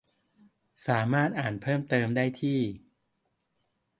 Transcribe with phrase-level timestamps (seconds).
[0.87, 2.59] สามารถอ่านเพิ่มเติมได้ที่